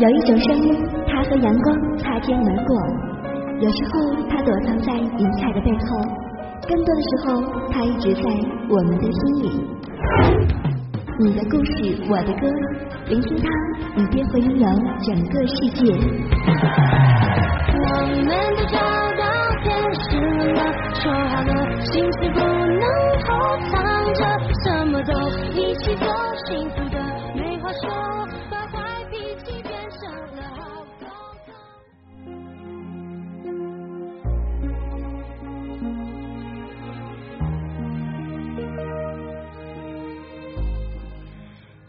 [0.00, 0.72] 有一种声音，
[1.08, 2.72] 它和阳光擦肩而过；
[3.60, 5.98] 有时候，它躲藏在云彩的背后；
[6.68, 8.22] 更多的时候，它一直在
[8.68, 9.46] 我们的心里。
[11.18, 12.46] 你的故事，我的歌，
[13.08, 13.48] 聆听它，
[13.96, 14.68] 你便会拥有
[15.02, 15.92] 整个世界。
[17.74, 18.78] 我们都找
[19.18, 19.24] 到
[19.64, 20.16] 天使
[20.52, 20.62] 了，
[20.94, 21.52] 说好了，
[21.82, 22.86] 心事不能
[23.26, 23.28] 后
[23.72, 23.74] 藏
[24.14, 24.22] 着，
[24.62, 25.12] 什么都
[25.58, 26.06] 一起做，
[26.46, 26.96] 幸福的
[27.34, 27.82] 没话说，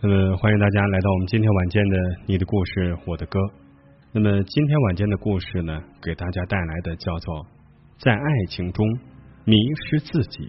[0.09, 3.39] 么，欢迎大家来到我们今天晚间的《你的故事，我的歌》。
[4.11, 7.35] 那么，今天晚间的故事呢，给大家带来的叫做
[7.99, 8.83] 《在爱情中
[9.45, 10.39] 迷失自己》。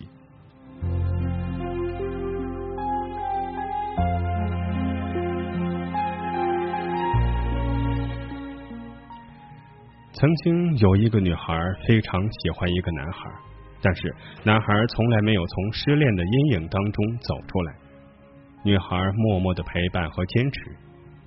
[10.15, 11.55] 曾经有一个女孩
[11.87, 13.31] 非常喜欢一个男孩，
[13.83, 17.75] 但是男孩从来没有从失恋的阴影当中走出来。
[18.63, 20.77] 女孩默默的陪伴和坚持，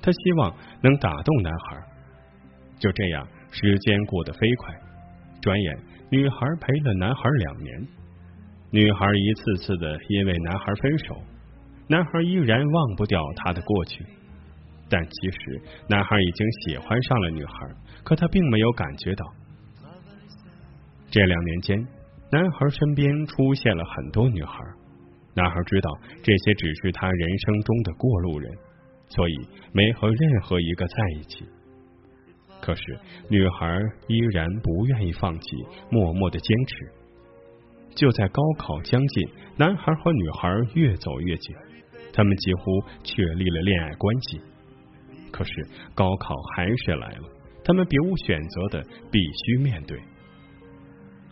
[0.02, 1.84] 她希望能打动男孩。
[2.80, 4.76] 就这样，时间过得飞快，
[5.42, 5.78] 转眼
[6.10, 7.88] 女孩陪了男孩两年。
[8.72, 11.22] 女孩一次次的因为男孩分手，
[11.88, 14.06] 男孩依然忘不掉她的过去。
[14.90, 17.54] 但其实，男孩已经喜欢上了女孩，
[18.04, 19.26] 可他并没有感觉到。
[21.10, 21.88] 这两年间，
[22.32, 24.60] 男孩身边出现了很多女孩。
[25.36, 25.90] 男孩知道
[26.22, 28.52] 这些只是他人生中的过路人，
[29.08, 29.36] 所以
[29.72, 31.46] 没和任何一个在一起。
[32.62, 32.82] 可是
[33.30, 35.58] 女孩依然不愿意放弃，
[35.90, 36.92] 默默的坚持。
[37.96, 41.56] 就在高考将近，男孩和女孩越走越近，
[42.14, 42.62] 他们几乎
[43.04, 44.42] 确立了恋爱关系。
[45.32, 47.30] 可是高考还是来了，
[47.64, 50.00] 他们别无选择的必须面对。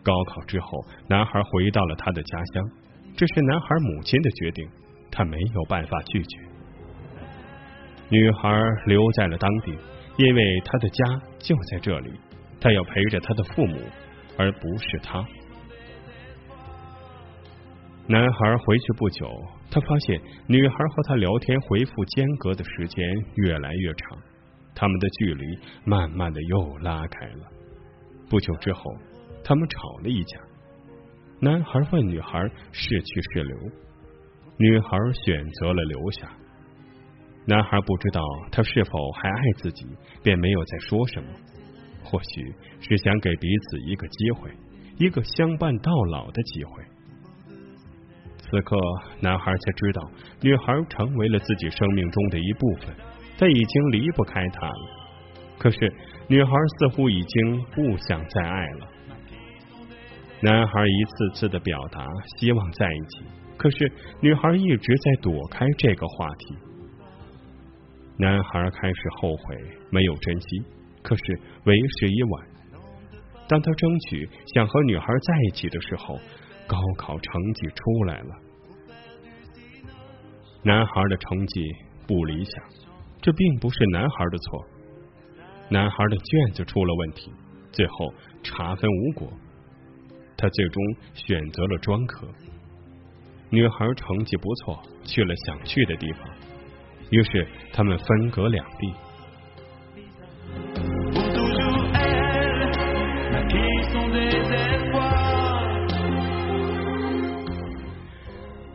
[0.04, 2.81] 高考之后，男孩回到了他的家乡。
[3.16, 4.68] 这是男孩母亲的决定，
[5.12, 6.40] 他没有办法拒绝。
[8.10, 9.78] 女孩留在了当地，
[10.18, 11.06] 因为她的家
[11.40, 12.12] 就在这里，
[12.60, 13.78] 她要陪着她的父母，
[14.38, 15.26] 而不是他。
[18.08, 19.26] 男孩回去不久，
[19.70, 24.18] 他发现女孩和他聊天回复间隔的时间越来越长，
[24.76, 25.46] 他们的距离
[25.86, 27.48] 慢慢的又拉开了。
[28.30, 28.82] 不久之后，
[29.44, 30.38] 他们吵了一架。
[31.44, 32.40] 男孩问女孩
[32.72, 33.58] 是去是留，
[34.58, 36.32] 女孩选择了留下。
[37.48, 38.22] 男孩不知道
[38.52, 39.88] 他是否还爱自己，
[40.22, 41.28] 便没有再说什么。
[42.04, 44.52] 或许是想给彼此一个机会，
[44.98, 46.84] 一个相伴到老的机会。
[48.38, 48.78] 此刻，
[49.20, 52.96] 男孩才知道，女孩成为了自己生命中的一部分，
[53.40, 54.90] 他已经离不开她了。
[55.58, 55.94] 可是，
[56.28, 58.88] 女孩似乎已经不想再爱了。
[60.44, 62.04] 男孩一次次的表达
[62.38, 63.24] 希望在一起，
[63.58, 63.92] 可是
[64.22, 66.56] 女孩一直在躲开这个话题。
[68.18, 69.56] 男孩开始后悔
[69.92, 70.64] 没有珍惜，
[71.04, 72.48] 可是为时已晚。
[73.48, 76.18] 当他争取想和女孩在一起的时候，
[76.68, 78.36] 高考成绩出来了。
[80.64, 81.62] 男孩的成绩
[82.08, 82.64] 不理想，
[83.22, 84.66] 这并不是男孩的错。
[85.70, 87.32] 男孩的卷子出了问题，
[87.72, 89.32] 最后查分无果。
[90.42, 92.28] 他最终选择了专科。
[93.52, 96.22] 女孩成绩不错，去了想去的地方，
[97.12, 98.92] 于是他们分隔两地。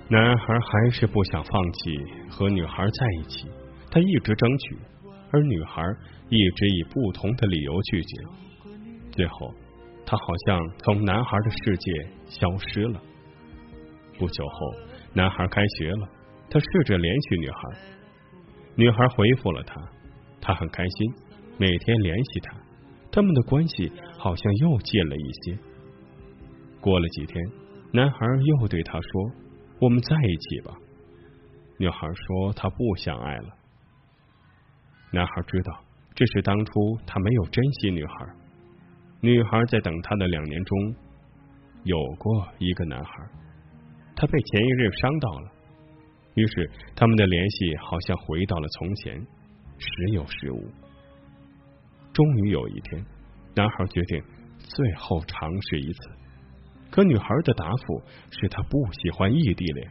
[0.08, 1.96] 男孩还是不想放弃
[2.30, 3.48] 和女孩在一起，
[3.90, 4.76] 他一直争取，
[5.32, 5.82] 而女孩
[6.28, 8.22] 一直以不同的理由拒绝。
[9.10, 9.52] 最后。
[10.06, 11.92] 他好像从男孩的世界
[12.26, 13.02] 消失了。
[14.16, 14.74] 不久后，
[15.12, 16.08] 男孩开学了，
[16.48, 17.58] 他试着联系女孩，
[18.76, 19.74] 女孩回复了他，
[20.40, 21.14] 他很开心，
[21.58, 22.56] 每天联系他，
[23.10, 25.58] 他们的关系好像又近了一些。
[26.80, 27.44] 过了几天，
[27.92, 28.18] 男孩
[28.60, 29.10] 又对他说
[29.80, 30.72] ：“我们在一起吧。”
[31.78, 33.48] 女孩说：“她不想爱了。”
[35.12, 35.82] 男孩知道，
[36.14, 36.72] 这是当初
[37.06, 38.14] 他没有珍惜女孩。
[39.26, 40.94] 女孩在等他的两年中，
[41.82, 43.10] 有过一个男孩，
[44.14, 45.50] 他被前一任伤到了，
[46.34, 49.20] 于是他们的联系好像回到了从前，
[49.78, 50.70] 时有时无。
[52.12, 53.04] 终于有一天，
[53.56, 54.22] 男孩决定
[54.58, 56.10] 最后尝试一次，
[56.88, 59.90] 可女孩的答复是他不喜欢异地恋，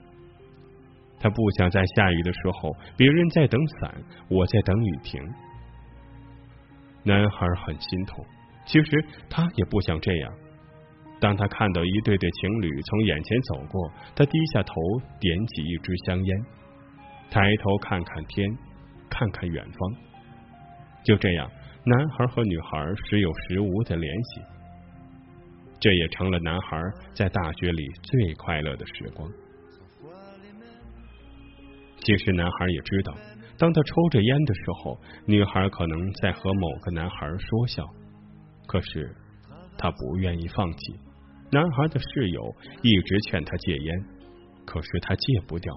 [1.20, 5.22] 他不想在下雨的时候别人在等伞，我在等雨停。
[7.04, 8.26] 男孩很心痛，
[8.66, 10.34] 其实他也不想这样。
[11.20, 14.74] 当他看到一对对情侣从眼前走过，他低下头
[15.20, 16.46] 点起一支香烟，
[17.32, 18.48] 抬头看看天，
[19.10, 19.96] 看看远方。
[21.04, 21.50] 就这样，
[21.86, 24.42] 男孩和女孩时有时无的联系，
[25.80, 26.78] 这也成了男孩
[27.14, 29.32] 在大学里最快乐的时光。
[32.00, 33.16] 其实，男孩也知道，
[33.58, 37.84] 当他抽着烟的时候，女孩可能在和某个男孩说笑，
[38.68, 39.16] 可是
[39.78, 40.96] 他不愿意放弃。
[41.52, 44.06] 男孩的室友一直劝他戒烟，
[44.66, 45.74] 可是他戒不掉。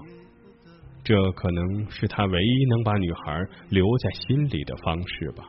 [1.04, 5.44] 这可能是他唯一能把女孩留在心里的方式吧。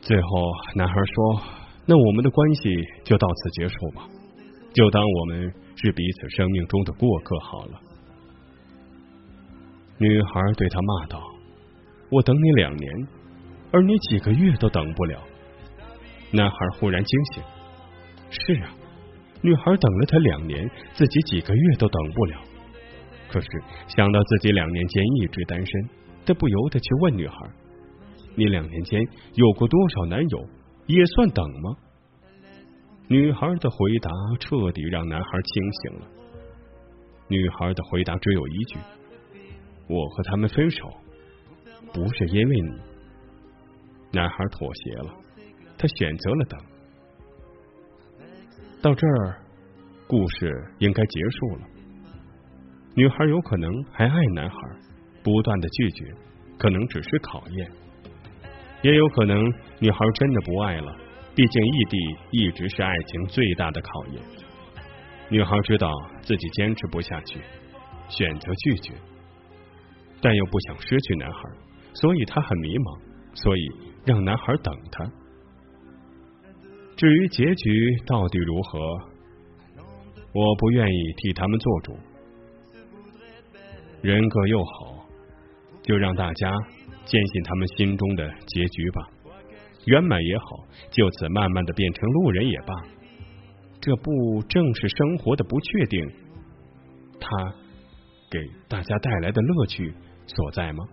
[0.00, 0.26] 最后，
[0.74, 1.42] 男孩说
[1.86, 2.74] ：“那我们的关系
[3.04, 4.08] 就到此结束吧，
[4.72, 7.80] 就当我们是彼此生命中的过客好了。”
[9.98, 11.22] 女孩对他骂道。
[12.10, 12.92] 我等你两年，
[13.70, 15.22] 而你几个月都等不了。
[16.32, 17.42] 男孩忽然惊醒，
[18.30, 18.74] 是啊，
[19.42, 22.40] 女孩等了他两年，自己几个月都等不了。
[23.28, 23.46] 可是
[23.86, 25.88] 想到自己两年间一直单身，
[26.26, 27.36] 他不由得去问女孩
[28.34, 29.00] ：“你两年间
[29.34, 30.48] 有过多少男友？
[30.86, 31.76] 也算等吗？”
[33.10, 34.08] 女孩的回答
[34.38, 36.06] 彻底让男孩清醒了。
[37.26, 38.78] 女孩的回答只有一句
[39.90, 40.88] ：“我和他们分手。”
[41.92, 42.70] 不是因为你，
[44.12, 45.12] 男孩妥协了，
[45.76, 46.60] 他选择了等。
[48.80, 49.42] 到这儿，
[50.06, 51.66] 故事应该结束了。
[52.94, 54.56] 女孩有可能还爱男孩，
[55.24, 56.14] 不断的拒绝，
[56.56, 57.68] 可能只是考验；
[58.82, 59.42] 也有可能
[59.80, 60.96] 女孩真的不爱了，
[61.34, 61.98] 毕竟异地
[62.30, 64.22] 一直是爱情最大的考验。
[65.28, 65.88] 女孩知道
[66.22, 67.40] 自己坚持不下去，
[68.08, 68.92] 选择拒绝，
[70.20, 71.40] 但又不想失去男孩。
[71.94, 73.00] 所以她很迷茫，
[73.34, 73.68] 所以
[74.04, 75.04] 让男孩等他。
[76.96, 78.78] 至于结局到底如何，
[80.32, 81.96] 我不愿意替他们做主。
[84.02, 85.06] 人各又好，
[85.82, 86.50] 就让大家
[87.04, 89.08] 坚信他们心中的结局吧。
[89.86, 90.44] 圆满也好，
[90.90, 92.74] 就此慢慢的变成路人也罢。
[93.80, 96.06] 这不正是生活的不确定，
[97.18, 97.54] 它
[98.30, 98.38] 给
[98.68, 99.94] 大家带来的乐趣
[100.26, 100.84] 所在吗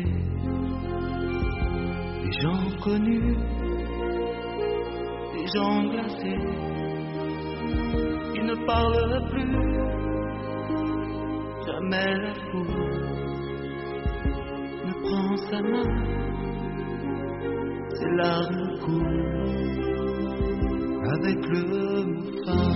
[0.00, 0.06] des
[2.40, 3.36] gens connus,
[5.34, 6.42] des gens glacés,
[8.32, 9.52] qui ne parlent plus
[11.66, 13.12] jamais la foule
[14.86, 15.90] ne prend sa main,
[17.94, 19.42] ses larmes coulent
[21.14, 21.64] avec le
[22.44, 22.71] fin.